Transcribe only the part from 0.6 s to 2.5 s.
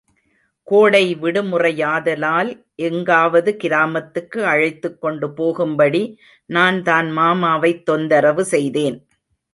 கோடை விடுமுறையாதலால்